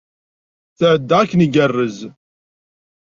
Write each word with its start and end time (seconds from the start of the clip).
Tɛedda 0.77 1.15
akken 1.21 1.43
igerrez. 1.45 1.97